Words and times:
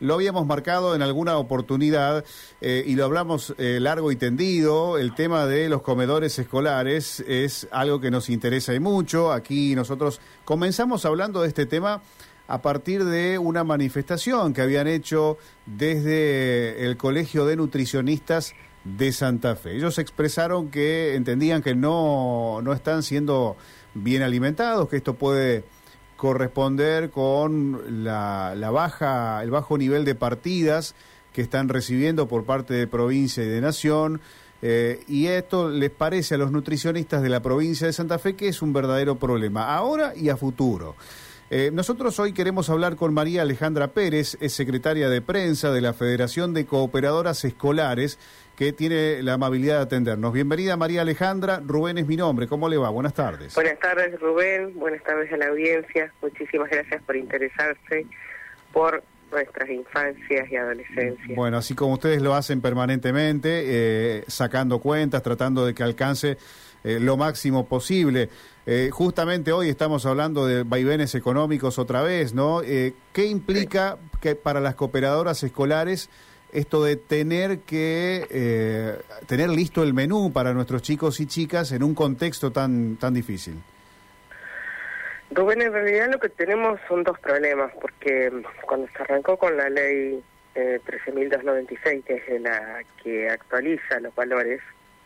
lo 0.00 0.14
habíamos 0.14 0.46
marcado 0.46 0.94
en 0.94 1.02
alguna 1.02 1.36
oportunidad 1.36 2.24
eh, 2.60 2.82
y 2.86 2.96
lo 2.96 3.04
hablamos 3.04 3.54
eh, 3.58 3.78
largo 3.80 4.10
y 4.10 4.16
tendido. 4.16 4.98
El 4.98 5.14
tema 5.14 5.46
de 5.46 5.68
los 5.68 5.82
comedores 5.82 6.38
escolares 6.38 7.20
es 7.28 7.68
algo 7.70 8.00
que 8.00 8.10
nos 8.10 8.30
interesa 8.30 8.74
y 8.74 8.80
mucho. 8.80 9.30
Aquí 9.32 9.74
nosotros 9.74 10.20
comenzamos 10.44 11.04
hablando 11.04 11.42
de 11.42 11.48
este 11.48 11.66
tema 11.66 12.02
a 12.48 12.62
partir 12.62 13.04
de 13.04 13.38
una 13.38 13.62
manifestación 13.62 14.52
que 14.52 14.62
habían 14.62 14.88
hecho 14.88 15.38
desde 15.66 16.84
el 16.84 16.96
Colegio 16.96 17.46
de 17.46 17.56
Nutricionistas 17.56 18.54
de 18.84 19.12
Santa 19.12 19.54
Fe. 19.54 19.76
Ellos 19.76 19.98
expresaron 19.98 20.70
que 20.70 21.14
entendían 21.14 21.62
que 21.62 21.74
no, 21.74 22.60
no 22.62 22.72
están 22.72 23.02
siendo 23.02 23.56
bien 23.94 24.22
alimentados, 24.22 24.88
que 24.88 24.96
esto 24.96 25.14
puede 25.14 25.64
corresponder 26.20 27.08
con 27.08 28.04
la, 28.04 28.52
la, 28.54 28.70
baja, 28.70 29.42
el 29.42 29.50
bajo 29.50 29.78
nivel 29.78 30.04
de 30.04 30.14
partidas 30.14 30.94
que 31.32 31.40
están 31.40 31.70
recibiendo 31.70 32.28
por 32.28 32.44
parte 32.44 32.74
de 32.74 32.86
provincia 32.86 33.42
y 33.42 33.48
de 33.48 33.62
nación. 33.62 34.20
Eh, 34.60 35.02
y 35.08 35.28
esto 35.28 35.70
les 35.70 35.88
parece 35.88 36.34
a 36.34 36.38
los 36.38 36.52
nutricionistas 36.52 37.22
de 37.22 37.30
la 37.30 37.40
provincia 37.40 37.86
de 37.86 37.94
Santa 37.94 38.18
Fe 38.18 38.36
que 38.36 38.48
es 38.48 38.60
un 38.60 38.74
verdadero 38.74 39.16
problema, 39.16 39.74
ahora 39.74 40.12
y 40.14 40.28
a 40.28 40.36
futuro. 40.36 40.94
Eh, 41.48 41.70
nosotros 41.72 42.18
hoy 42.20 42.34
queremos 42.34 42.68
hablar 42.68 42.96
con 42.96 43.14
María 43.14 43.40
Alejandra 43.40 43.88
Pérez, 43.88 44.36
es 44.42 44.52
secretaria 44.52 45.08
de 45.08 45.22
prensa 45.22 45.72
de 45.72 45.80
la 45.80 45.94
Federación 45.94 46.52
de 46.52 46.66
Cooperadoras 46.66 47.46
Escolares, 47.46 48.18
que 48.60 48.74
tiene 48.74 49.22
la 49.22 49.32
amabilidad 49.32 49.76
de 49.76 49.82
atendernos. 49.84 50.34
Bienvenida 50.34 50.76
María 50.76 51.00
Alejandra, 51.00 51.62
Rubén 51.64 51.96
es 51.96 52.06
mi 52.06 52.14
nombre, 52.14 52.46
¿cómo 52.46 52.68
le 52.68 52.76
va? 52.76 52.90
Buenas 52.90 53.14
tardes. 53.14 53.54
Buenas 53.54 53.78
tardes 53.78 54.20
Rubén, 54.20 54.78
buenas 54.78 55.02
tardes 55.02 55.32
a 55.32 55.38
la 55.38 55.46
audiencia, 55.46 56.12
muchísimas 56.20 56.68
gracias 56.68 57.02
por 57.04 57.16
interesarse 57.16 58.04
por 58.70 59.02
nuestras 59.32 59.70
infancias 59.70 60.50
y 60.50 60.56
adolescencias. 60.56 61.34
Bueno, 61.34 61.56
así 61.56 61.74
como 61.74 61.94
ustedes 61.94 62.20
lo 62.20 62.34
hacen 62.34 62.60
permanentemente, 62.60 63.62
eh, 63.64 64.24
sacando 64.26 64.78
cuentas, 64.80 65.22
tratando 65.22 65.64
de 65.64 65.72
que 65.72 65.82
alcance 65.82 66.36
eh, 66.84 66.98
lo 67.00 67.16
máximo 67.16 67.66
posible. 67.66 68.28
Eh, 68.66 68.90
justamente 68.92 69.52
hoy 69.52 69.70
estamos 69.70 70.04
hablando 70.04 70.46
de 70.46 70.64
vaivenes 70.64 71.14
económicos 71.14 71.78
otra 71.78 72.02
vez, 72.02 72.34
¿no? 72.34 72.62
Eh, 72.62 72.92
¿Qué 73.14 73.24
implica 73.24 73.96
que 74.20 74.34
para 74.34 74.60
las 74.60 74.74
cooperadoras 74.74 75.42
escolares 75.42 76.10
esto 76.52 76.84
de 76.84 76.96
tener 76.96 77.60
que 77.60 78.26
eh, 78.30 78.98
tener 79.26 79.50
listo 79.50 79.82
el 79.82 79.94
menú 79.94 80.32
para 80.32 80.52
nuestros 80.52 80.82
chicos 80.82 81.20
y 81.20 81.26
chicas 81.26 81.72
en 81.72 81.82
un 81.82 81.94
contexto 81.94 82.50
tan 82.50 82.96
tan 82.96 83.14
difícil? 83.14 83.60
Rubén, 85.32 85.62
en 85.62 85.72
realidad 85.72 86.10
lo 86.10 86.18
que 86.18 86.28
tenemos 86.28 86.80
son 86.88 87.04
dos 87.04 87.16
problemas, 87.20 87.72
porque 87.80 88.32
cuando 88.66 88.88
se 88.88 89.02
arrancó 89.02 89.36
con 89.36 89.56
la 89.56 89.68
ley 89.68 90.20
eh, 90.56 90.80
13.296, 90.84 92.02
que 92.02 92.14
es 92.16 92.40
la 92.40 92.82
que 93.00 93.30
actualiza 93.30 94.00
los 94.00 94.12
valores 94.16 94.60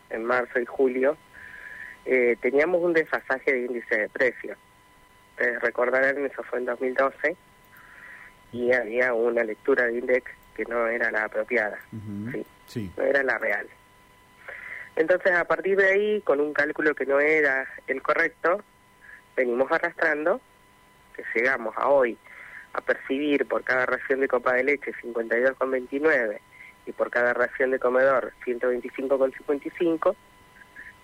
en 0.09 0.25
marzo 0.25 0.59
y 0.59 0.65
julio, 0.65 1.19
eh, 2.07 2.37
teníamos 2.41 2.81
un 2.83 2.95
desfasaje 2.95 3.53
de 3.53 3.67
índice 3.67 3.99
de 3.99 4.09
precios. 4.09 4.57
Eh, 5.39 5.59
recordarán, 5.61 6.25
eso 6.25 6.43
fue 6.45 6.61
en 6.61 6.65
2012, 6.67 7.37
y 8.53 8.73
había 8.73 9.13
una 9.13 9.45
lectura 9.45 9.85
de 9.85 9.99
index 9.99 10.31
que 10.55 10.65
no 10.65 10.87
era 10.87 11.11
la 11.11 11.25
apropiada, 11.25 11.79
¿sí? 12.33 12.47
Sí. 12.67 12.93
no 12.97 13.03
era 13.03 13.23
la 13.23 13.39
real. 13.39 13.67
Entonces, 14.97 15.33
a 15.33 15.45
partir 15.45 15.77
de 15.77 15.91
ahí, 15.91 16.21
con 16.23 16.41
un 16.41 16.53
cálculo 16.53 16.95
que 16.95 17.07
no 17.07 17.19
era 17.19 17.67
el 17.87 18.01
correcto, 18.01 18.63
venimos 19.37 19.71
arrastrando, 19.73 20.41
que 21.17 21.25
llegamos 21.35 21.75
a 21.77 21.89
hoy 21.89 22.17
a 22.73 22.81
percibir 22.81 23.47
por 23.47 23.63
cada 23.65 23.87
ración 23.87 24.21
de 24.21 24.29
copa 24.29 24.53
de 24.55 24.65
leche 24.65 24.93
52,29 25.03 26.39
y 26.87 26.93
por 26.93 27.11
cada 27.11 27.33
ración 27.33 27.71
de 27.71 27.79
comedor 27.79 28.33
125,55, 28.45 30.15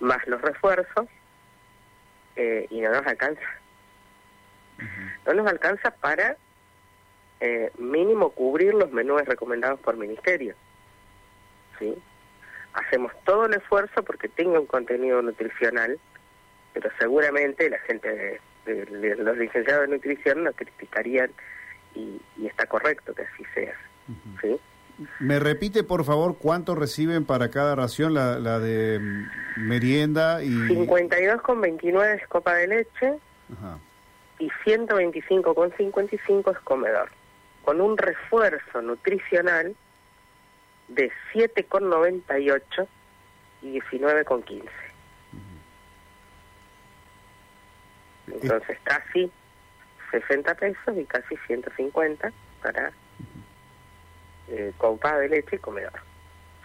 más 0.01 0.27
los 0.27 0.41
refuerzos, 0.41 1.07
eh, 2.37 2.67
y 2.71 2.81
no 2.81 2.91
nos 2.91 3.07
alcanza. 3.07 3.43
No 5.27 5.35
nos 5.35 5.47
alcanza 5.47 5.91
para 5.91 6.37
eh, 7.41 7.71
mínimo 7.79 8.31
cubrir 8.31 8.75
los 8.75 8.93
menús 8.93 9.23
recomendados 9.25 9.81
por 9.81 9.97
ministerio. 9.97 10.55
¿Sí? 11.79 11.95
Hacemos 12.75 13.13
todo 13.25 13.47
el 13.47 13.55
esfuerzo 13.55 14.03
porque 14.03 14.29
tenga 14.29 14.61
un 14.61 14.67
contenido 14.67 15.23
nutricional, 15.23 15.99
pero 16.73 16.91
seguramente 16.99 17.69
la 17.69 17.79
gente 17.81 18.09
de, 18.09 18.41
de, 18.67 18.85
de 18.85 19.17
los 19.17 19.37
licenciados 19.37 19.89
de 19.89 19.97
nutrición 19.97 20.45
nos 20.45 20.55
criticarían 20.55 21.31
y, 21.95 22.21
y 22.37 22.47
está 22.47 22.67
correcto 22.67 23.15
que 23.15 23.23
así 23.23 23.45
sea. 23.55 23.75
¿sí? 24.41 24.61
¿Me 25.19 25.39
repite, 25.39 25.83
por 25.83 26.05
favor, 26.05 26.37
cuánto 26.39 26.75
reciben 26.75 27.25
para 27.25 27.51
cada 27.51 27.75
ración 27.75 28.13
la, 28.13 28.39
la 28.39 28.59
de 28.59 29.01
merienda 29.57 30.43
y...? 30.45 30.51
52,29 30.51 32.21
es 32.21 32.27
copa 32.29 32.55
de 32.55 32.69
leche 32.69 33.15
Ajá. 33.53 33.79
y 34.39 34.49
125,55 34.67 36.53
es 36.53 36.59
comedor, 36.61 37.09
con 37.65 37.81
un 37.81 37.97
refuerzo 37.97 38.83
nutricional 38.83 39.75
de 40.89 41.11
7,98 41.33 42.87
y 43.63 43.81
19,15. 43.81 44.69
Entonces 48.29 48.79
casi 48.85 49.31
60 50.11 50.55
pesos 50.55 50.97
y 50.97 51.05
casi 51.05 51.37
150 51.47 52.33
para 52.63 52.93
eh, 54.49 54.73
copa 54.79 55.19
de 55.19 55.29
leche 55.29 55.57
y 55.57 55.59
comedor. 55.59 56.01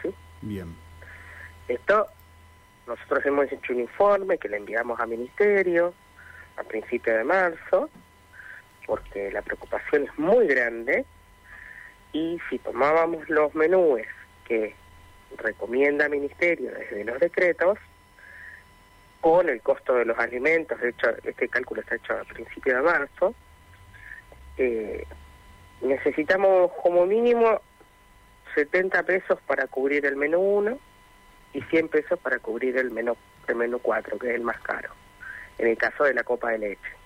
¿sí? 0.01 0.13
Bien. 0.41 0.75
Esto, 1.67 2.07
nosotros 2.87 3.25
hemos 3.25 3.51
hecho 3.51 3.73
un 3.73 3.81
informe 3.81 4.37
que 4.37 4.49
le 4.49 4.57
enviamos 4.57 4.99
a 4.99 5.05
Ministerio 5.05 5.93
a 6.57 6.63
principios 6.63 7.17
de 7.17 7.23
marzo, 7.23 7.89
porque 8.85 9.31
la 9.31 9.41
preocupación 9.41 10.03
es 10.03 10.19
muy 10.19 10.47
grande, 10.47 11.05
y 12.13 12.39
si 12.49 12.59
tomábamos 12.59 13.27
los 13.29 13.53
menúes 13.55 14.07
que 14.47 14.73
recomienda 15.37 16.07
Ministerio 16.07 16.71
desde 16.71 17.03
los 17.03 17.19
decretos, 17.19 17.77
con 19.21 19.49
el 19.49 19.61
costo 19.61 19.95
de 19.95 20.05
los 20.05 20.17
alimentos, 20.19 20.79
de 20.79 20.89
hecho 20.89 21.09
este 21.23 21.49
cálculo 21.49 21.81
está 21.81 21.95
hecho 21.95 22.13
a 22.13 22.23
principios 22.23 22.77
de 22.77 22.81
marzo, 22.83 23.35
eh, 24.57 25.05
necesitamos 25.81 26.71
como 26.81 27.05
mínimo 27.05 27.59
70 28.53 29.03
pesos 29.03 29.39
para 29.45 29.67
cubrir 29.67 30.05
el 30.05 30.15
menú 30.15 30.39
1 30.39 30.77
y 31.53 31.61
100 31.63 31.89
pesos 31.89 32.19
para 32.19 32.39
cubrir 32.39 32.77
el 32.77 32.91
menú, 32.91 33.17
el 33.47 33.55
menú 33.55 33.79
4, 33.79 34.17
que 34.19 34.29
es 34.29 34.35
el 34.35 34.41
más 34.41 34.59
caro, 34.61 34.93
en 35.57 35.67
el 35.67 35.77
caso 35.77 36.03
de 36.03 36.13
la 36.13 36.23
copa 36.23 36.51
de 36.51 36.59
leche. 36.59 37.04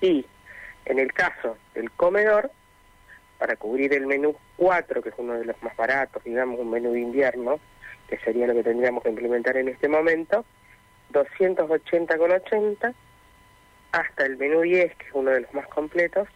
Y 0.00 0.24
en 0.84 0.98
el 0.98 1.12
caso 1.12 1.56
del 1.74 1.90
comedor, 1.92 2.50
para 3.38 3.56
cubrir 3.56 3.92
el 3.94 4.06
menú 4.06 4.36
4, 4.56 5.02
que 5.02 5.10
es 5.10 5.14
uno 5.18 5.34
de 5.34 5.44
los 5.44 5.62
más 5.62 5.76
baratos, 5.76 6.22
digamos 6.24 6.58
un 6.58 6.70
menú 6.70 6.92
de 6.92 7.00
invierno, 7.00 7.60
que 8.08 8.18
sería 8.18 8.46
lo 8.46 8.54
que 8.54 8.64
tendríamos 8.64 9.02
que 9.02 9.10
implementar 9.10 9.56
en 9.56 9.68
este 9.68 9.88
momento, 9.88 10.44
280,80 11.12 12.94
hasta 13.92 14.26
el 14.26 14.36
menú 14.36 14.62
10, 14.62 14.94
que 14.96 15.06
es 15.06 15.12
uno 15.12 15.30
de 15.30 15.40
los 15.42 15.54
más 15.54 15.66
completos, 15.68 16.28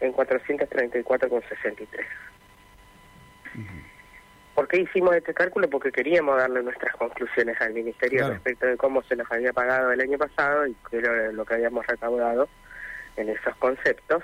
en 0.00 0.12
434,63. 0.12 1.86
¿Por 4.54 4.68
qué 4.68 4.80
hicimos 4.80 5.14
este 5.14 5.32
cálculo? 5.32 5.70
Porque 5.70 5.90
queríamos 5.90 6.36
darle 6.36 6.62
nuestras 6.62 6.94
conclusiones 6.96 7.58
al 7.60 7.72
Ministerio 7.72 8.20
Claro. 8.20 8.34
respecto 8.34 8.66
de 8.66 8.76
cómo 8.76 9.02
se 9.04 9.16
nos 9.16 9.30
había 9.30 9.52
pagado 9.52 9.90
el 9.92 10.00
año 10.00 10.18
pasado 10.18 10.66
y 10.66 10.76
qué 10.90 10.98
era 10.98 11.32
lo 11.32 11.44
que 11.44 11.54
habíamos 11.54 11.86
recaudado 11.86 12.48
en 13.16 13.28
esos 13.28 13.54
conceptos, 13.56 14.22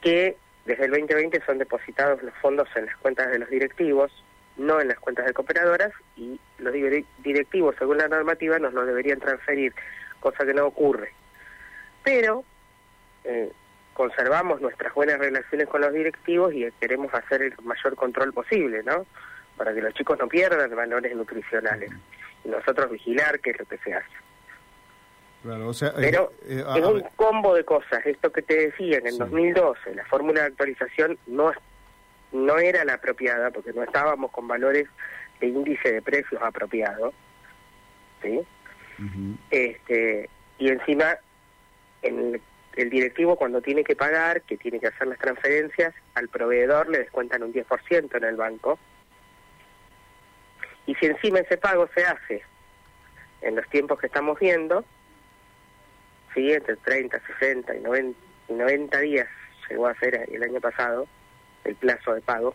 que 0.00 0.36
desde 0.64 0.84
el 0.86 0.90
2020 0.90 1.42
son 1.46 1.58
depositados 1.58 2.22
los 2.22 2.34
fondos 2.34 2.68
en 2.76 2.86
las 2.86 2.96
cuentas 2.96 3.30
de 3.30 3.38
los 3.38 3.48
directivos, 3.48 4.12
no 4.56 4.80
en 4.80 4.88
las 4.88 4.98
cuentas 4.98 5.26
de 5.26 5.32
cooperadoras, 5.32 5.92
y 6.16 6.40
los 6.58 6.72
dire- 6.72 7.04
directivos, 7.18 7.76
según 7.78 7.98
la 7.98 8.08
normativa, 8.08 8.58
nos 8.58 8.72
lo 8.72 8.84
deberían 8.86 9.20
transferir, 9.20 9.72
cosa 10.20 10.44
que 10.44 10.54
no 10.54 10.66
ocurre. 10.66 11.12
Pero 12.02 12.44
eh, 13.24 13.50
conservamos 13.94 14.60
nuestras 14.60 14.94
buenas 14.94 15.18
relaciones 15.18 15.68
con 15.68 15.80
los 15.82 15.92
directivos 15.92 16.54
y 16.54 16.70
queremos 16.80 17.12
hacer 17.14 17.42
el 17.42 17.54
mayor 17.62 17.96
control 17.96 18.32
posible, 18.32 18.82
¿no? 18.82 19.06
Para 19.56 19.74
que 19.74 19.82
los 19.82 19.94
chicos 19.94 20.18
no 20.18 20.28
pierdan 20.28 20.74
valores 20.74 21.14
nutricionales 21.16 21.90
y 22.44 22.48
nosotros 22.48 22.90
vigilar 22.90 23.40
qué 23.40 23.50
es 23.50 23.58
lo 23.58 23.64
que 23.66 23.78
se 23.78 23.94
hace. 23.94 24.06
Claro, 25.46 25.68
o 25.68 25.74
sea, 25.74 25.90
eh, 25.90 25.92
Pero 26.00 26.32
eh, 26.44 26.64
a- 26.66 26.76
es 26.76 26.84
un 26.84 27.02
combo 27.14 27.54
de 27.54 27.64
cosas. 27.64 28.04
Esto 28.04 28.32
que 28.32 28.42
te 28.42 28.66
decía, 28.66 28.98
en 28.98 29.06
el 29.06 29.12
Sí. 29.12 29.18
2012 29.20 29.94
la 29.94 30.04
fórmula 30.06 30.40
de 30.40 30.46
actualización 30.48 31.16
no, 31.28 31.52
no 32.32 32.58
era 32.58 32.84
la 32.84 32.94
apropiada 32.94 33.52
porque 33.52 33.72
no 33.72 33.84
estábamos 33.84 34.32
con 34.32 34.48
valores 34.48 34.88
de 35.40 35.46
índice 35.46 35.92
de 35.92 36.02
precios 36.02 36.42
apropiados. 36.42 37.14
¿sí? 38.22 38.40
este 39.50 40.28
y 40.58 40.68
encima 40.70 41.16
en 42.02 42.18
el, 42.34 42.40
el 42.76 42.90
directivo 42.90 43.36
cuando 43.36 43.60
tiene 43.60 43.84
que 43.84 43.94
pagar, 43.94 44.42
que 44.42 44.56
tiene 44.56 44.80
que 44.80 44.86
hacer 44.88 45.06
las 45.06 45.18
transferencias, 45.18 45.94
al 46.14 46.28
proveedor 46.28 46.88
le 46.88 46.98
descuentan 46.98 47.42
un 47.44 47.52
10% 47.52 48.16
en 48.16 48.24
el 48.24 48.36
banco. 48.36 48.78
Y 50.86 50.94
si 50.96 51.06
encima 51.06 51.38
ese 51.40 51.56
pago 51.58 51.88
se 51.94 52.04
hace 52.04 52.42
en 53.42 53.54
los 53.56 53.68
tiempos 53.68 53.98
que 54.00 54.06
estamos 54.06 54.38
viendo, 54.40 54.84
entre 56.36 56.76
30, 56.76 57.20
60 57.40 57.76
y 57.76 57.80
90, 57.80 58.18
y 58.48 58.52
90 58.52 59.00
días 59.00 59.28
llegó 59.68 59.86
a 59.86 59.94
ser 59.94 60.28
el 60.30 60.42
año 60.42 60.60
pasado 60.60 61.06
el 61.64 61.74
plazo 61.74 62.14
de 62.14 62.20
pago, 62.20 62.54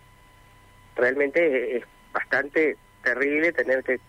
realmente 0.95 1.77
es 1.77 1.83
bastante 2.13 2.77
terrible 3.03 3.51
tener 3.51 3.83
que 3.83 3.99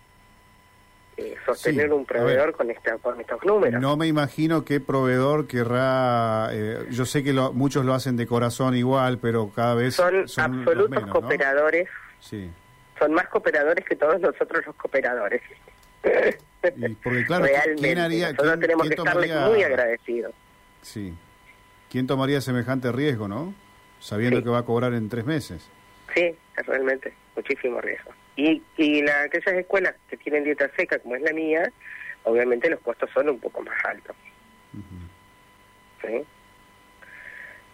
eh, 1.17 1.35
sostener 1.45 1.93
un 1.93 2.05
proveedor 2.05 2.53
con 2.53 2.71
esta 2.71 2.97
con 2.97 3.19
estos 3.19 3.43
números. 3.43 3.81
No 3.81 3.97
me 3.97 4.07
imagino 4.07 4.65
qué 4.65 4.79
proveedor 4.79 5.47
querrá. 5.47 6.49
Eh, 6.51 6.87
yo 6.89 7.05
sé 7.05 7.23
que 7.23 7.33
muchos 7.33 7.85
lo 7.85 7.93
hacen 7.93 8.17
de 8.17 8.25
corazón 8.25 8.75
igual, 8.75 9.19
pero 9.19 9.51
cada 9.53 9.75
vez 9.75 9.95
son, 9.95 10.25
absolutos 10.37 11.05
cooperadores. 11.07 11.87
Sí. 12.19 12.49
Son 12.97 13.13
más 13.13 13.27
cooperadores 13.27 13.85
que 13.85 13.95
todos 13.95 14.19
nosotros 14.21 14.65
los 14.65 14.75
cooperadores. 14.75 15.41
Porque 17.03 17.25
claro, 17.25 17.45
¿quién 17.77 17.97
haría, 17.97 18.31
nosotros 18.31 18.59
tenemos 18.59 18.87
que 18.87 18.95
estarles 18.95 19.35
muy 19.35 19.63
agradecidos. 19.63 20.33
Sí. 20.81 21.13
¿Quién 21.89 22.07
tomaría 22.07 22.41
semejante 22.41 22.91
riesgo, 22.91 23.27
no? 23.27 23.53
Sabiendo 23.99 24.43
que 24.43 24.49
va 24.49 24.59
a 24.59 24.65
cobrar 24.65 24.93
en 24.93 25.09
tres 25.09 25.25
meses. 25.25 25.69
Sí, 26.13 26.35
realmente, 26.55 27.13
muchísimo 27.35 27.79
riesgo. 27.81 28.11
Y, 28.35 28.61
y 28.77 29.01
la, 29.01 29.23
aquellas 29.23 29.55
escuelas 29.55 29.95
que 30.09 30.17
tienen 30.17 30.43
dieta 30.43 30.69
seca, 30.75 30.99
como 30.99 31.15
es 31.15 31.21
la 31.21 31.33
mía, 31.33 31.71
obviamente 32.23 32.69
los 32.69 32.79
costos 32.81 33.09
son 33.13 33.29
un 33.29 33.39
poco 33.39 33.61
más 33.61 33.75
altos. 33.85 34.15
¿Sí? 36.01 36.25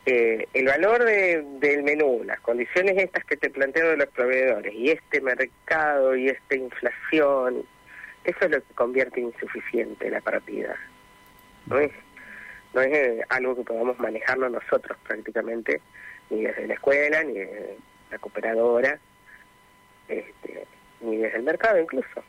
Eh, 0.06 0.48
el 0.54 0.66
valor 0.66 1.04
de, 1.04 1.44
del 1.60 1.84
menú, 1.84 2.24
las 2.26 2.40
condiciones 2.40 2.98
estas 2.98 3.24
que 3.26 3.38
te 3.38 3.50
planteo 3.50 3.90
de 3.90 3.98
los 3.98 4.08
proveedores 4.10 4.74
y 4.74 4.90
este 4.92 5.22
mercado 5.22 6.16
y 6.16 6.30
esta 6.30 6.56
inflación, 6.56 7.64
eso 8.30 8.46
es 8.46 8.52
lo 8.52 8.62
que 8.62 8.74
convierte 8.74 9.22
insuficiente 9.22 10.10
la 10.10 10.22
partida. 10.22 10.76
No 11.66 11.78
es, 11.78 11.92
no 12.74 12.82
es 12.82 12.94
eh, 12.94 13.22
algo 13.30 13.56
que 13.56 13.64
podamos 13.64 14.00
manejarlo 14.00 14.50
nosotros 14.50 14.98
prácticamente, 15.06 15.82
ni 16.30 16.44
desde 16.44 16.68
la 16.68 16.74
escuela, 16.74 17.24
ni 17.24 17.34
desde 17.34 17.78
la 18.12 18.18
cooperadora, 18.20 19.00
este, 20.08 20.66
ni 21.02 21.18
desde 21.18 21.38
el 21.38 21.44
mercado 21.44 21.80
incluso, 21.80 22.24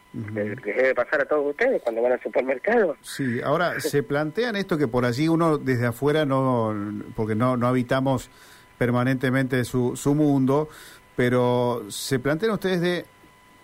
que 0.62 0.72
debe 0.72 0.94
pasar 0.94 1.22
a 1.22 1.24
todos 1.24 1.50
ustedes 1.50 1.82
cuando 1.82 2.02
van 2.02 2.12
al 2.12 2.22
supermercado. 2.22 2.96
Sí, 3.02 3.40
ahora 3.42 3.80
se 3.80 4.02
plantean 4.02 4.56
esto 4.56 4.78
que 4.78 4.88
por 4.88 5.04
allí 5.04 5.28
uno 5.28 5.58
desde 5.58 5.86
afuera 5.86 6.24
no, 6.24 6.74
porque 7.16 7.34
no, 7.34 7.56
no 7.56 7.66
habitamos 7.66 8.30
permanentemente 8.78 9.64
su, 9.64 9.96
su 9.96 10.14
mundo, 10.14 10.68
pero 11.16 11.84
se 11.88 12.18
plantean 12.18 12.52
ustedes 12.52 12.80
de, 12.80 13.04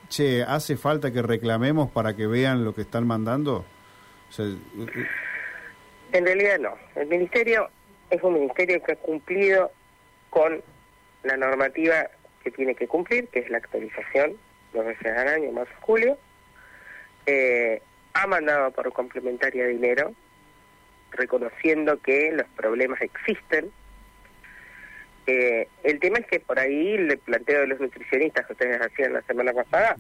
che, 0.09 0.43
¿hace 0.43 0.77
falta 0.77 1.13
que 1.13 1.23
reclamemos 1.23 1.91
para 1.91 2.15
que 2.15 2.27
vean 2.27 2.65
lo 2.65 2.75
que 2.75 2.83
están 2.83 3.07
mandando? 3.07 3.65
en 6.13 6.25
realidad 6.25 6.59
no, 6.59 6.77
el 6.97 7.07
ministerio 7.07 7.71
es 8.11 8.23
un 8.23 8.35
ministerio 8.35 8.83
que 8.83 8.93
ha 8.93 8.97
cumplido 8.97 9.71
con 10.31 10.63
la 11.23 11.37
normativa 11.37 12.09
que 12.43 12.51
tiene 12.51 12.75
que 12.75 12.87
cumplir, 12.87 13.29
que 13.29 13.41
es 13.41 13.51
la 13.51 13.59
actualización 13.59 14.37
dos 14.73 14.87
veces 14.87 15.17
al 15.17 15.29
año, 15.29 15.53
más 15.53 15.69
julio. 15.81 16.19
Eh, 17.27 17.81
ha 18.15 18.27
mandado 18.27 18.71
por 18.71 18.93
complementaria 18.93 19.67
dinero, 19.67 20.13
reconociendo 21.11 21.99
que 22.01 22.33
los 22.33 22.47
problemas 22.57 23.01
existen. 23.01 23.71
Eh, 25.27 25.69
el 25.83 25.99
tema 25.99 26.19
es 26.19 26.27
que 26.27 26.41
por 26.41 26.59
ahí 26.59 26.95
el 26.95 27.19
planteo 27.19 27.61
de 27.63 27.67
los 27.67 27.81
nutricionistas 27.81 28.47
que 28.47 28.53
ustedes 28.53 28.81
hacían 28.81 29.13
la 29.13 29.23
semana 29.23 29.53
pasada 29.53 29.97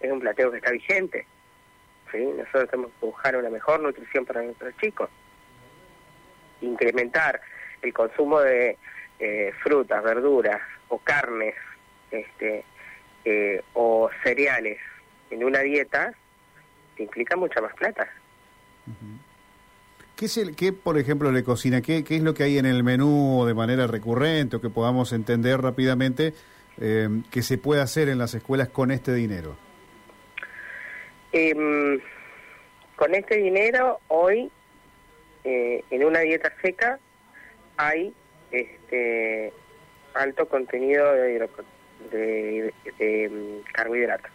es 0.00 0.10
un 0.10 0.20
planteo 0.20 0.50
que 0.50 0.58
está 0.58 0.70
vigente. 0.70 1.26
¿sí? 2.10 2.18
Nosotros 2.18 2.70
tenemos 2.70 2.92
que 2.98 3.06
buscar 3.06 3.36
una 3.36 3.50
mejor 3.50 3.80
nutrición 3.80 4.24
para 4.24 4.42
nuestros 4.42 4.74
chicos. 4.78 5.10
Incrementar 6.62 7.40
el 7.82 7.92
consumo 7.92 8.40
de 8.40 8.78
eh, 9.18 9.52
frutas, 9.62 10.02
verduras 10.02 10.60
o 10.88 10.98
carnes 10.98 11.54
este, 12.10 12.64
eh, 13.24 13.62
o 13.74 14.10
cereales 14.22 14.78
en 15.30 15.44
una 15.44 15.60
dieta, 15.60 16.12
implica 16.98 17.36
mucha 17.36 17.60
más 17.60 17.74
plata. 17.74 18.08
¿Qué, 20.22 20.26
es 20.26 20.36
el, 20.36 20.54
qué, 20.54 20.72
por 20.72 20.98
ejemplo, 20.98 21.32
le 21.32 21.42
cocina? 21.42 21.80
¿Qué, 21.80 22.04
¿Qué 22.04 22.14
es 22.14 22.22
lo 22.22 22.32
que 22.32 22.44
hay 22.44 22.56
en 22.56 22.64
el 22.64 22.84
menú 22.84 23.44
de 23.44 23.54
manera 23.54 23.88
recurrente 23.88 24.54
o 24.54 24.60
que 24.60 24.70
podamos 24.70 25.12
entender 25.12 25.60
rápidamente 25.60 26.32
eh, 26.80 27.08
que 27.32 27.42
se 27.42 27.58
puede 27.58 27.80
hacer 27.80 28.08
en 28.08 28.18
las 28.18 28.32
escuelas 28.32 28.68
con 28.68 28.92
este 28.92 29.12
dinero? 29.14 29.56
Em, 31.32 31.98
con 32.94 33.16
este 33.16 33.38
dinero, 33.38 33.98
hoy, 34.06 34.48
eh, 35.42 35.82
en 35.90 36.04
una 36.04 36.20
dieta 36.20 36.52
seca, 36.62 37.00
hay 37.76 38.14
este 38.52 39.52
alto 40.14 40.46
contenido 40.46 41.12
de 41.14 41.48
de, 42.12 43.28
mm, 43.28 43.72
carbohidratos. 43.72 44.30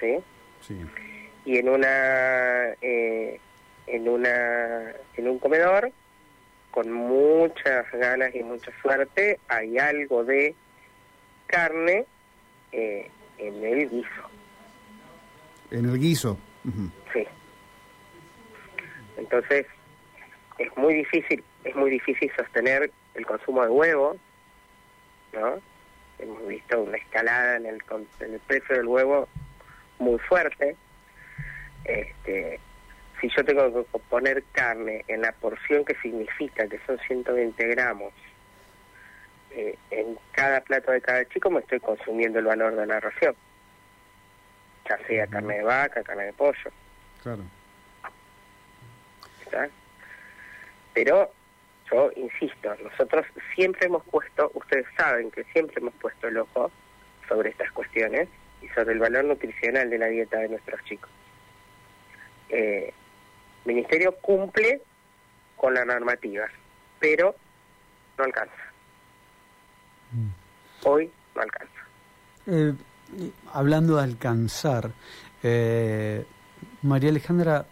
¿Sí? 0.00 0.16
¿Sí? 0.62 0.76
Y 1.44 1.58
en 1.58 1.68
una 1.68 2.68
eh, 2.80 3.40
en 3.86 4.08
una 4.08 4.92
en 5.16 5.28
un 5.28 5.38
comedor 5.38 5.90
con 6.70 6.90
muchas 6.90 7.90
ganas 7.92 8.34
y 8.34 8.42
mucha 8.42 8.70
suerte 8.80 9.38
hay 9.48 9.78
algo 9.78 10.24
de 10.24 10.54
carne 11.46 12.06
eh, 12.70 13.10
en 13.38 13.64
el 13.64 13.90
guiso. 13.90 14.30
En 15.70 15.84
el 15.86 15.98
guiso. 15.98 16.38
Sí. 17.12 17.26
Entonces 19.16 19.66
es 20.58 20.76
muy 20.76 20.94
difícil 20.94 21.42
es 21.64 21.74
muy 21.74 21.90
difícil 21.90 22.30
sostener 22.36 22.90
el 23.14 23.26
consumo 23.26 23.62
de 23.62 23.68
huevo 23.68 24.16
¿no? 25.32 25.60
Hemos 26.18 26.46
visto 26.46 26.82
una 26.82 26.96
escalada 26.96 27.56
en 27.56 27.66
el, 27.66 27.82
en 28.20 28.34
el 28.34 28.40
precio 28.40 28.76
del 28.76 28.86
huevo 28.86 29.28
muy 29.98 30.18
fuerte. 30.20 30.76
Este, 31.84 32.60
si 33.20 33.28
yo 33.36 33.44
tengo 33.44 33.84
que 33.84 33.98
poner 34.10 34.42
carne 34.52 35.04
en 35.08 35.22
la 35.22 35.32
porción 35.32 35.84
que 35.84 35.94
significa 35.96 36.66
que 36.66 36.78
son 36.86 36.98
120 36.98 37.66
gramos 37.68 38.12
eh, 39.50 39.76
en 39.90 40.18
cada 40.32 40.60
plato 40.60 40.92
de 40.92 41.00
cada 41.00 41.24
chico, 41.26 41.50
me 41.50 41.60
estoy 41.60 41.80
consumiendo 41.80 42.38
el 42.38 42.46
valor 42.46 42.74
de 42.74 42.86
la 42.86 43.00
ración. 43.00 43.34
Ya 44.88 44.98
sea 45.06 45.26
carne 45.26 45.56
de 45.58 45.62
vaca, 45.62 46.02
carne 46.02 46.24
de 46.24 46.32
pollo. 46.32 46.70
Claro. 47.22 47.42
¿Está? 49.44 49.68
Pero 50.94 51.30
yo 51.90 52.10
insisto, 52.16 52.74
nosotros 52.82 53.26
siempre 53.54 53.86
hemos 53.86 54.04
puesto, 54.04 54.50
ustedes 54.54 54.86
saben 54.96 55.30
que 55.30 55.44
siempre 55.44 55.76
hemos 55.78 55.94
puesto 55.94 56.28
el 56.28 56.38
ojo 56.38 56.70
sobre 57.28 57.50
estas 57.50 57.70
cuestiones 57.72 58.28
y 58.62 58.68
sobre 58.68 58.94
el 58.94 58.98
valor 58.98 59.24
nutricional 59.24 59.90
de 59.90 59.98
la 59.98 60.06
dieta 60.06 60.38
de 60.38 60.48
nuestros 60.48 60.82
chicos. 60.84 61.10
Eh, 62.52 62.92
el 63.64 63.74
Ministerio 63.74 64.14
cumple 64.20 64.82
con 65.56 65.72
la 65.72 65.86
normativa, 65.86 66.44
pero 67.00 67.34
no 68.18 68.24
alcanza. 68.24 68.52
Mm. 70.12 70.86
Hoy 70.86 71.10
no 71.34 71.40
alcanza. 71.40 71.72
Eh, 72.46 72.74
hablando 73.54 73.96
de 73.96 74.02
alcanzar, 74.02 74.90
eh, 75.42 76.24
María 76.82 77.10
Alejandra, 77.10 77.66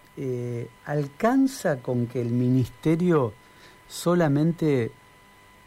¿alcanza 0.84 1.80
con 1.80 2.06
que 2.06 2.20
el 2.20 2.30
Ministerio 2.30 3.32
solamente 3.88 4.90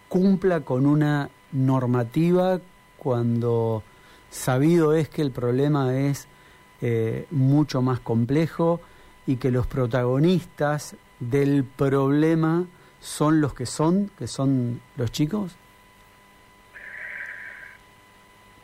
cumpla 0.08 0.62
con 0.62 0.86
una 0.86 1.29
normativa 1.51 2.60
cuando 2.98 3.82
sabido 4.29 4.93
es 4.93 5.10
que 5.10 5.24
el 5.24 5.32
problema 5.32 5.98
es 5.98 6.27
mucho 7.32 7.82
más 7.82 8.00
complejo 8.00 8.79
y 9.25 9.37
que 9.37 9.51
los 9.51 9.67
protagonistas 9.67 10.95
del 11.19 11.63
problema 11.63 12.65
son 12.99 13.41
los 13.41 13.53
que 13.53 13.65
son, 13.65 14.09
que 14.17 14.27
son 14.27 14.81
los 14.97 15.11
chicos? 15.11 15.55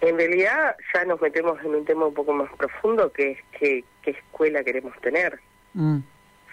En 0.01 0.17
realidad 0.17 0.75
ya 0.93 1.05
nos 1.05 1.21
metemos 1.21 1.59
en 1.61 1.75
un 1.75 1.85
tema 1.85 2.05
un 2.05 2.13
poco 2.13 2.33
más 2.33 2.49
profundo 2.53 3.11
que 3.11 3.31
es 3.31 3.39
qué, 3.51 3.83
qué 4.01 4.11
escuela 4.11 4.63
queremos 4.63 4.95
tener. 5.01 5.39
Mm. 5.73 5.99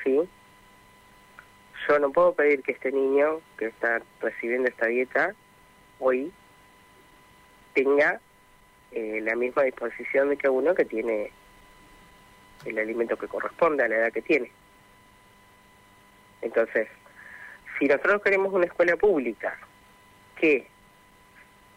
¿Sí? 0.02 0.28
yo 1.88 1.98
no 1.98 2.10
puedo 2.10 2.34
pedir 2.34 2.62
que 2.62 2.72
este 2.72 2.92
niño 2.92 3.40
que 3.56 3.66
está 3.66 4.02
recibiendo 4.20 4.68
esta 4.68 4.86
dieta 4.86 5.34
hoy 5.98 6.32
tenga 7.74 8.20
eh, 8.92 9.20
la 9.22 9.36
misma 9.36 9.62
disposición 9.62 10.30
de 10.30 10.36
que 10.36 10.48
uno 10.48 10.74
que 10.74 10.84
tiene 10.84 11.30
el 12.64 12.78
alimento 12.78 13.16
que 13.16 13.28
corresponde 13.28 13.84
a 13.84 13.88
la 13.88 13.96
edad 13.96 14.12
que 14.12 14.22
tiene. 14.22 14.50
Entonces, 16.42 16.88
si 17.78 17.86
nosotros 17.86 18.22
queremos 18.22 18.52
una 18.52 18.66
escuela 18.66 18.96
pública 18.96 19.58
que 20.36 20.66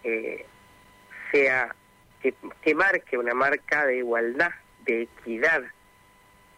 eh, 0.03 0.45
sea 1.31 1.75
que, 2.21 2.33
que 2.61 2.75
marque 2.75 3.17
una 3.17 3.33
marca 3.33 3.85
de 3.85 3.97
igualdad, 3.97 4.51
de 4.85 5.03
equidad 5.03 5.63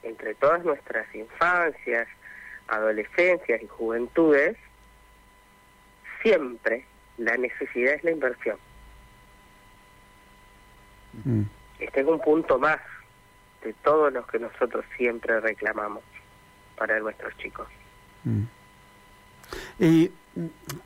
entre 0.04 0.34
todas 0.36 0.64
nuestras 0.64 1.14
infancias, 1.14 2.08
adolescencias 2.68 3.62
y 3.62 3.68
juventudes, 3.68 4.58
siempre 6.22 6.86
la 7.18 7.38
necesidad 7.38 7.94
es 7.94 8.04
la 8.04 8.12
inversión. 8.12 8.58
Mm. 11.24 11.44
Este 11.80 12.02
es 12.02 12.08
un 12.08 12.20
punto 12.20 12.58
más 12.58 12.80
de 13.64 13.74
todos 13.84 14.12
los 14.12 14.26
que 14.28 14.40
nosotros 14.40 14.86
siempre 14.98 15.40
reclamamos 15.40 16.04
para 16.78 17.00
nuestros 17.00 17.36
chicos. 17.38 17.68
Mm. 18.24 18.44
Y, 19.80 20.12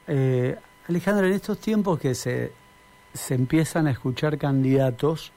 eh, 0.07 0.57
Alejandro, 0.87 1.27
en 1.27 1.33
estos 1.33 1.59
tiempos 1.59 1.99
que 1.99 2.15
se, 2.15 2.51
se 3.13 3.35
empiezan 3.35 3.87
a 3.87 3.91
escuchar 3.91 4.37
candidatos 4.37 5.31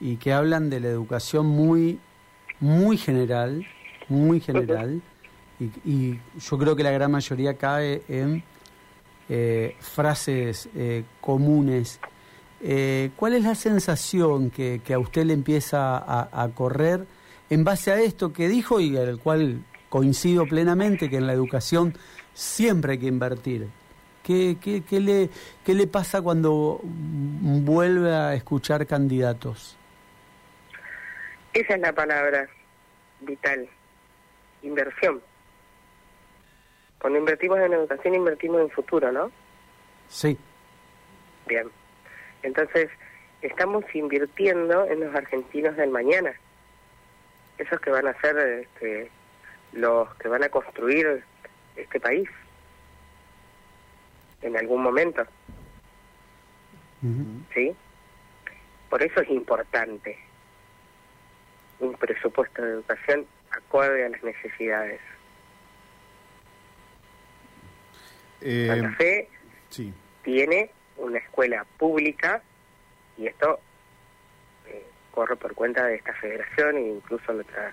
y 0.00 0.16
que 0.16 0.32
hablan 0.32 0.70
de 0.70 0.80
la 0.80 0.88
educación 0.88 1.46
muy, 1.46 1.98
muy 2.60 2.96
general, 2.96 3.66
muy 4.08 4.40
general, 4.40 5.02
y, 5.60 5.64
y 5.84 6.20
yo 6.38 6.58
creo 6.58 6.76
que 6.76 6.82
la 6.82 6.92
gran 6.92 7.10
mayoría 7.10 7.56
cae 7.56 8.02
en 8.08 8.42
eh, 9.30 9.76
frases 9.80 10.70
eh, 10.74 11.04
comunes. 11.20 12.00
Eh, 12.60 13.10
¿Cuál 13.16 13.34
es 13.34 13.44
la 13.44 13.54
sensación 13.54 14.50
que, 14.50 14.80
que 14.84 14.94
a 14.94 14.98
usted 14.98 15.24
le 15.24 15.32
empieza 15.32 15.96
a, 15.96 16.28
a 16.32 16.48
correr 16.48 17.04
en 17.50 17.64
base 17.64 17.92
a 17.92 18.00
esto 18.00 18.32
que 18.32 18.48
dijo 18.48 18.80
y 18.80 18.96
al 18.96 19.18
cual 19.18 19.62
coincido 19.88 20.44
plenamente 20.46 21.08
que 21.08 21.16
en 21.16 21.26
la 21.26 21.32
educación 21.32 21.94
siempre 22.34 22.92
hay 22.92 22.98
que 22.98 23.06
invertir? 23.06 23.68
¿Qué, 24.22 24.58
qué, 24.60 24.82
qué 24.82 25.00
le, 25.00 25.30
qué 25.64 25.72
le 25.72 25.86
pasa 25.86 26.20
cuando 26.20 26.80
vuelve 26.82 28.12
a 28.14 28.34
escuchar 28.34 28.86
candidatos? 28.86 29.76
Esa 31.54 31.74
es 31.76 31.80
la 31.80 31.92
palabra 31.94 32.46
vital, 33.20 33.66
inversión. 34.62 35.22
Cuando 37.00 37.18
invertimos 37.20 37.58
en 37.60 37.72
educación, 37.72 38.16
invertimos 38.16 38.60
en 38.60 38.70
futuro, 38.70 39.10
¿no? 39.10 39.30
Sí. 40.08 40.36
Bien. 41.46 41.68
Entonces, 42.42 42.90
estamos 43.42 43.84
invirtiendo 43.94 44.86
en 44.86 45.00
los 45.00 45.14
argentinos 45.14 45.76
del 45.76 45.90
mañana. 45.90 46.32
Esos 47.58 47.80
que 47.80 47.90
van 47.90 48.06
a 48.06 48.20
ser 48.20 48.36
este, 48.38 49.10
los 49.72 50.12
que 50.16 50.28
van 50.28 50.44
a 50.44 50.48
construir 50.48 51.24
este 51.76 52.00
país 52.00 52.28
en 54.42 54.56
algún 54.56 54.82
momento. 54.82 55.24
¿Sí? 57.54 57.74
Por 58.90 59.02
eso 59.02 59.20
es 59.20 59.30
importante 59.30 60.18
un 61.80 61.94
presupuesto 61.94 62.62
de 62.62 62.72
educación 62.72 63.26
acorde 63.50 64.04
a 64.04 64.08
las 64.08 64.22
necesidades. 64.22 65.00
Eh, 68.40 68.66
Santa 68.68 68.96
Fe 68.96 69.28
sí. 69.68 69.92
tiene 70.22 70.70
una 70.98 71.18
escuela 71.18 71.64
pública 71.78 72.42
y 73.16 73.26
esto 73.26 73.60
eh, 74.66 74.84
corre 75.10 75.36
por 75.36 75.54
cuenta 75.54 75.84
de 75.86 75.96
esta 75.96 76.12
federación 76.14 76.76
e 76.76 76.88
incluso 76.88 77.32
nuestra, 77.32 77.72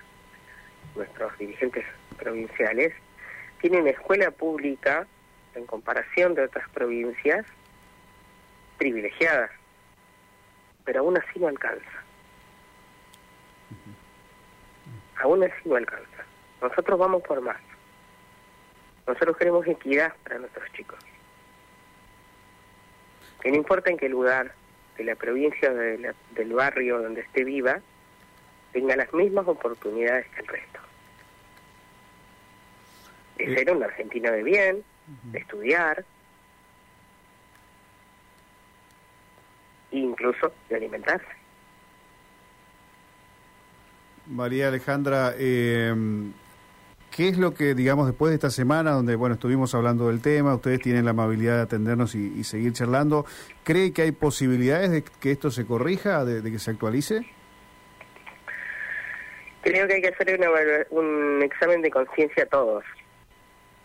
nuestros 0.94 1.36
dirigentes 1.38 1.84
provinciales, 2.18 2.92
tiene 3.60 3.80
una 3.80 3.90
escuela 3.90 4.30
pública 4.30 5.06
en 5.54 5.66
comparación 5.66 6.34
de 6.34 6.44
otras 6.44 6.68
provincias 6.70 7.46
privilegiada, 8.78 9.50
pero 10.84 11.00
aún 11.00 11.16
así 11.16 11.38
no 11.38 11.48
alcanza. 11.48 12.02
Aún 15.22 15.44
así 15.44 15.68
no 15.68 15.76
alcanza. 15.76 16.24
Nosotros 16.60 16.98
vamos 16.98 17.22
por 17.22 17.40
más. 17.40 17.60
Nosotros 19.06 19.36
queremos 19.36 19.66
equidad 19.66 20.12
para 20.24 20.38
nuestros 20.38 20.70
chicos. 20.72 20.98
Que 23.46 23.52
no 23.52 23.58
importa 23.58 23.90
en 23.90 23.96
qué 23.96 24.08
lugar 24.08 24.52
de 24.98 25.04
la 25.04 25.14
provincia 25.14 25.70
o 25.70 25.74
de 25.74 25.98
la- 25.98 26.14
del 26.32 26.52
barrio 26.52 27.00
donde 27.00 27.20
esté 27.20 27.44
viva, 27.44 27.80
tenga 28.72 28.96
las 28.96 29.14
mismas 29.14 29.46
oportunidades 29.46 30.26
que 30.30 30.40
el 30.40 30.48
resto. 30.48 30.80
De 33.36 33.54
ser 33.54 33.70
un 33.70 33.84
argentino 33.84 34.32
de 34.32 34.42
bien, 34.42 34.82
de 35.30 35.38
estudiar, 35.38 36.04
e 39.92 39.98
incluso 39.98 40.52
de 40.68 40.74
alimentarse. 40.74 41.24
María 44.26 44.66
Alejandra, 44.66 45.34
eh, 45.38 45.94
¿qué 47.16 47.28
es 47.28 47.38
lo 47.38 47.54
que, 47.54 47.74
digamos, 47.74 48.06
después 48.06 48.30
de 48.30 48.34
esta 48.34 48.50
semana 48.50 48.90
donde, 48.90 49.16
bueno, 49.16 49.36
estuvimos 49.36 49.74
hablando 49.74 50.08
del 50.08 50.20
tema, 50.20 50.54
ustedes 50.54 50.80
tienen 50.80 51.06
la 51.06 51.12
amabilidad 51.12 51.56
de 51.56 51.62
atendernos 51.62 52.14
y, 52.14 52.32
y 52.38 52.44
seguir 52.44 52.74
charlando, 52.74 53.24
¿cree 53.64 53.92
que 53.92 54.02
hay 54.02 54.12
posibilidades 54.12 54.90
de 54.90 55.02
que 55.02 55.30
esto 55.30 55.50
se 55.50 55.64
corrija, 55.64 56.24
de, 56.26 56.42
de 56.42 56.52
que 56.52 56.58
se 56.58 56.70
actualice? 56.70 57.26
Creo 59.62 59.88
que 59.88 59.94
hay 59.94 60.02
que 60.02 60.08
hacer 60.08 60.38
una 60.38 60.50
un 60.90 61.42
examen 61.42 61.82
de 61.82 61.90
conciencia 61.90 62.44
a 62.44 62.46
todos, 62.46 62.84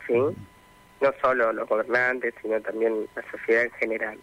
¿sí? 0.05 0.13
No 0.13 1.13
solo 1.21 1.51
los 1.53 1.67
gobernantes, 1.67 2.35
sino 2.41 2.61
también 2.61 3.07
la 3.15 3.23
sociedad 3.31 3.63
en 3.63 3.71
general. 3.71 4.19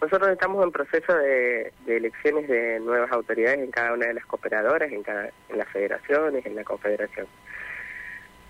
Nosotros 0.00 0.30
estamos 0.30 0.64
en 0.64 0.70
proceso 0.70 1.14
de, 1.14 1.72
de 1.84 1.96
elecciones 1.96 2.48
de 2.48 2.78
nuevas 2.80 3.10
autoridades 3.12 3.58
en 3.58 3.70
cada 3.70 3.92
una 3.92 4.06
de 4.06 4.14
las 4.14 4.24
cooperadoras, 4.26 4.90
en, 4.90 5.02
cada, 5.02 5.30
en 5.48 5.58
las 5.58 5.68
federaciones, 5.68 6.46
en 6.46 6.54
la 6.54 6.64
confederación. 6.64 7.26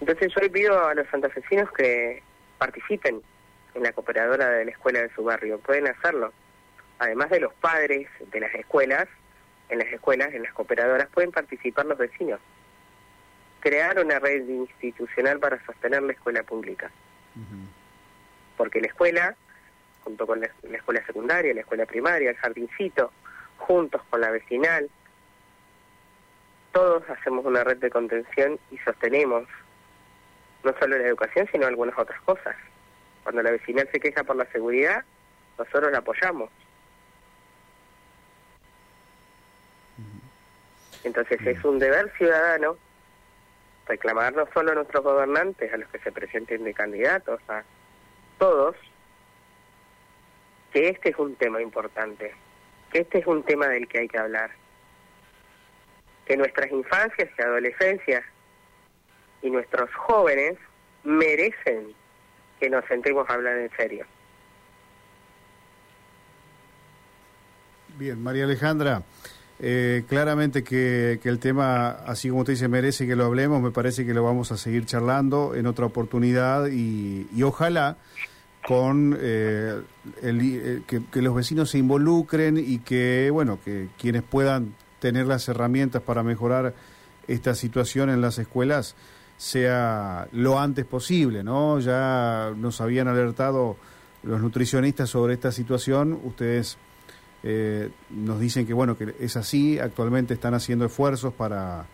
Entonces 0.07 0.35
yo 0.35 0.43
le 0.43 0.51
pido 0.51 0.87
a 0.87 0.93
los 0.93 1.09
santafesinos 1.09 1.73
que 1.73 2.23
participen 2.59 3.23
en 3.73 3.83
la 3.83 3.91
cooperadora 3.95 4.51
de 4.51 4.67
la 4.67 4.71
escuela 4.71 5.01
de 5.01 5.09
su 5.15 5.25
barrio. 5.25 5.59
Pueden 5.61 5.87
hacerlo. 5.87 6.31
Además 6.99 7.31
de 7.31 7.41
los 7.41 7.55
padres 7.55 8.07
de 8.31 8.39
las 8.39 8.55
escuelas, 8.55 9.09
en 9.71 9.79
las 9.79 9.89
escuelas, 9.89 10.35
en 10.35 10.43
las 10.43 10.53
cooperadoras, 10.53 11.09
pueden 11.09 11.33
participar 11.33 11.87
los 11.87 11.97
vecinos. 11.97 12.39
Crear 13.61 13.99
una 13.99 14.19
red 14.19 14.47
institucional 14.47 15.41
para 15.41 15.65
sostener 15.65 16.03
la 16.03 16.13
escuela 16.13 16.43
pública. 16.43 16.91
Porque 18.59 18.83
la 18.83 18.89
escuela, 18.89 19.35
junto 20.03 20.27
con 20.27 20.39
la, 20.39 20.51
la 20.65 20.77
escuela 20.77 21.03
secundaria, 21.07 21.55
la 21.55 21.63
escuela 21.63 21.87
primaria, 21.87 22.29
el 22.29 22.37
jardincito, 22.37 23.11
juntos 23.57 24.03
con 24.11 24.21
la 24.21 24.31
vecinal, 24.31 24.91
todos 26.73 27.09
hacemos 27.09 27.47
una 27.47 27.65
red 27.65 27.79
de 27.79 27.89
contención 27.89 28.59
y 28.71 28.77
sostenemos 28.79 29.49
no 30.65 30.75
solo 30.79 30.99
la 30.99 31.07
educación, 31.07 31.49
sino 31.53 31.67
algunas 31.67 31.99
otras 31.99 32.21
cosas. 32.23 32.57
Cuando 33.23 33.43
la 33.43 33.51
vecinal 33.51 33.89
se 33.93 34.01
queja 34.01 34.25
por 34.25 34.37
la 34.37 34.47
seguridad, 34.47 35.05
nosotros 35.59 35.93
la 35.93 35.99
apoyamos. 35.99 36.51
Entonces 41.05 41.39
es 41.47 41.63
un 41.65 41.79
deber 41.79 42.11
ciudadano 42.17 42.79
reclamar 43.87 44.35
no 44.35 44.49
solo 44.55 44.73
a 44.73 44.75
nuestros 44.75 45.05
gobernantes, 45.05 45.73
a 45.73 45.77
los 45.77 45.89
que 45.91 45.99
se 45.99 46.11
presenten 46.11 46.65
de 46.65 46.73
candidatos, 46.73 47.41
a 47.49 47.63
todos, 48.39 48.75
que 50.73 50.89
este 50.89 51.11
es 51.11 51.19
un 51.19 51.37
tema 51.37 51.61
importante, 51.61 52.35
que 52.91 53.01
este 53.01 53.19
es 53.19 53.27
un 53.27 53.43
tema 53.43 53.69
del 53.69 53.87
que 53.87 53.99
hay 54.01 54.09
que 54.09 54.19
hablar, 54.19 54.51
que 56.25 56.37
nuestras 56.39 56.71
infancias 56.73 57.29
y 57.39 57.43
adolescencias 57.43 58.25
y 59.45 59.51
nuestros 59.51 59.89
jóvenes 59.95 60.57
merecen 61.05 61.93
que 62.59 62.71
nos 62.71 62.85
sentemos 62.87 63.29
a 63.29 63.35
hablar 63.35 63.59
en 63.59 63.71
serio. 63.77 64.07
Bien, 67.99 68.21
María 68.23 68.45
Alejandra, 68.45 69.03
eh, 69.61 70.03
claramente 70.09 70.65
que, 70.65 71.21
que 71.23 71.29
el 71.29 71.39
tema, 71.39 71.91
así 71.91 72.29
como 72.29 72.41
usted 72.41 72.55
dice, 72.55 72.69
merece 72.69 73.07
que 73.07 73.15
lo 73.17 73.27
hablemos, 73.27 73.61
me 73.63 73.71
parece 73.71 74.05
que 74.05 74.15
lo 74.15 74.25
vamos 74.25 74.51
a 74.51 74.57
seguir 74.57 74.87
charlando 74.87 75.55
en 75.55 75.67
otra 75.67 75.87
oportunidad 75.87 76.67
y, 76.69 77.29
y 77.33 77.43
ojalá 77.43 77.99
con 78.67 79.17
eh, 79.21 79.79
el- 80.23 80.41
eh, 80.41 80.83
que, 80.87 81.03
que 81.13 81.23
los 81.23 81.35
vecinos 81.35 81.71
se 81.71 81.79
involucren 81.79 82.57
y 82.57 82.79
que, 82.79 83.29
bueno, 83.31 83.59
que 83.63 83.89
quienes 84.01 84.23
puedan 84.23 84.75
tener 85.01 85.27
las 85.27 85.47
herramientas 85.49 86.01
para 86.03 86.23
mejorar 86.23 86.73
esta 87.29 87.55
situación 87.55 88.09
en 88.11 88.23
las 88.23 88.39
escuelas 88.39 88.97
sea 89.37 90.29
lo 90.33 90.59
antes 90.59 90.85
posible, 90.85 91.43
¿no? 91.43 91.81
Ya 91.81 92.53
nos 92.57 92.81
habían 92.81 93.09
alertado 93.09 93.77
los 94.23 94.41
nutricionistas 94.41 95.11
sobre 95.11 95.35
esta 95.35 95.53
situación, 95.53 96.19
ustedes 96.25 96.79
eh, 97.43 97.91
nos 98.11 98.41
dicen 98.41 98.67
que 98.67 98.73
bueno 98.73 98.97
que 98.97 99.15
es 99.21 99.37
así 99.37 99.79
actualmente 99.79 100.33
están 100.33 100.55
haciendo 100.55 100.87
esfuerzos 100.87 101.35
para 101.35 101.85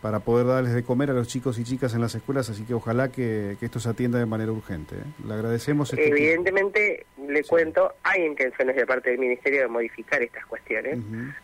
para 0.00 0.20
poder 0.20 0.46
darles 0.46 0.74
de 0.74 0.82
comer 0.84 1.10
a 1.10 1.12
los 1.12 1.26
chicos 1.26 1.58
y 1.58 1.64
chicas 1.64 1.94
en 1.94 2.00
las 2.00 2.14
escuelas, 2.14 2.48
así 2.48 2.64
que 2.64 2.74
ojalá 2.74 3.10
que, 3.10 3.56
esto 3.60 3.80
se 3.80 3.88
atienda 3.88 4.18
de 4.18 4.26
manera 4.26 4.52
urgente. 4.52 4.94
¿eh? 4.94 5.26
Le 5.26 5.34
agradecemos. 5.34 5.92
Este 5.92 6.08
Evidentemente, 6.08 7.06
le 7.26 7.42
cuento, 7.44 7.94
hay 8.04 8.24
intenciones 8.24 8.76
de 8.76 8.86
parte 8.86 9.10
del 9.10 9.18
Ministerio 9.18 9.62
de 9.62 9.68
modificar 9.68 10.22
estas 10.22 10.46
cuestiones, 10.46 10.98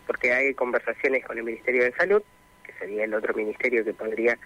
porque 0.07 0.31
hay 0.31 0.53
conversaciones 0.53 1.25
con 1.25 1.37
el 1.37 1.43
Ministerio 1.43 1.83
de 1.83 1.91
Salud, 1.93 2.23
que 2.63 2.71
sería 2.79 3.03
el 3.03 3.13
otro 3.13 3.33
ministerio 3.33 3.83
que 3.83 3.93
podría 3.93 4.37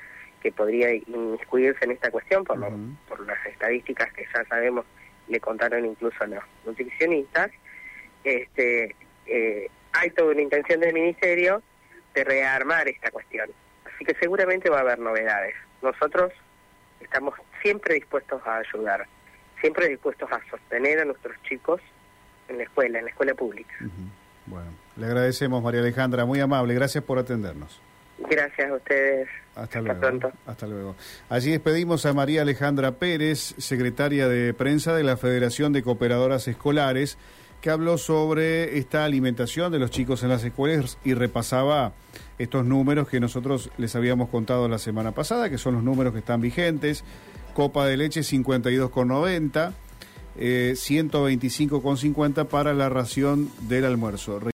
que 0.42 0.52
podría 0.52 0.94
inmiscuirse 0.94 1.86
en 1.86 1.92
esta 1.92 2.12
cuestión 2.12 2.44
por, 2.44 2.60
por 3.08 3.26
las 3.26 3.46
estadísticas 3.46 4.12
que 4.14 4.26
ya 4.34 4.46
sabemos 4.46 4.86
le 5.28 5.40
contaron 5.40 5.86
incluso 5.86 6.24
a 6.24 6.28
los 6.28 6.44
nutricionistas. 6.66 7.52
Este, 8.24 8.96
eh, 9.28 9.70
hay 9.94 10.10
toda 10.12 10.32
una 10.32 10.42
intención 10.42 10.80
del 10.80 10.94
ministerio 10.94 11.62
de 12.14 12.24
rearmar 12.24 12.88
esta 12.88 13.12
cuestión. 13.12 13.50
Así 13.86 14.06
que 14.06 14.16
seguramente 14.16 14.70
va 14.70 14.78
a 14.78 14.82
haber 14.82 15.00
novedades. 15.00 15.56
Nosotros 15.82 16.34
estamos 17.00 17.36
siempre 17.62 17.96
dispuestos 17.96 18.42
a 18.46 18.58
ayudar, 18.58 19.08
siempre 19.62 19.88
dispuestos 19.88 20.32
a 20.32 20.42
sostener 20.50 21.00
a 21.00 21.06
nuestros 21.06 21.42
chicos 21.44 21.82
en 22.48 22.58
la 22.58 22.64
escuela, 22.64 23.00
en 23.00 23.06
la 23.06 23.12
escuela 23.12 23.34
pública. 23.36 23.76
Bueno, 24.46 24.72
le 24.98 25.06
agradecemos 25.06 25.62
María 25.62 25.82
Alejandra, 25.82 26.26
muy 26.26 26.40
amable, 26.40 26.74
gracias 26.74 27.04
por 27.04 27.20
atendernos. 27.20 27.82
Gracias 28.28 28.70
a 28.70 28.76
ustedes. 28.76 29.28
Hasta, 29.56 29.82
luego. 29.82 30.00
Pronto. 30.00 30.32
Hasta 30.46 30.68
luego. 30.68 30.96
Allí 31.30 31.52
despedimos 31.52 32.06
a 32.06 32.14
María 32.14 32.42
Alejandra 32.42 32.94
Pérez, 32.94 33.56
secretaria 33.58 34.28
de 34.28 34.54
prensa 34.54 34.94
de 34.94 35.04
la 35.04 35.18
Federación 35.18 35.74
de 35.74 35.84
Cooperadoras 35.84 36.48
Escolares, 36.48 37.18
que 37.62 37.70
habló 37.70 37.98
sobre 37.98 38.78
esta 38.78 39.04
alimentación 39.04 39.72
de 39.72 39.80
los 39.80 39.92
chicos 39.92 40.24
en 40.24 40.30
las 40.30 40.44
escuelas 40.44 40.98
y 41.04 41.14
repasaba 41.14 41.94
estos 42.38 42.66
números 42.66 43.10
que 43.10 43.20
nosotros 43.20 43.70
les 43.78 43.96
habíamos 43.96 44.30
contado 44.30 44.68
la 44.70 44.80
semana 44.80 45.12
pasada, 45.12 45.50
que 45.50 45.58
son 45.58 45.76
los 45.76 45.84
números 45.84 46.14
que 46.14 46.20
están 46.20 46.40
vigentes. 46.40 47.04
Copa 47.54 47.86
de 47.86 47.98
leche 47.98 48.22
52,90, 48.22 49.74
eh, 50.38 50.74
125,50 50.76 52.48
para 52.48 52.74
la 52.74 52.88
ración 52.88 53.50
del 53.68 53.84
almuerzo. 53.84 54.40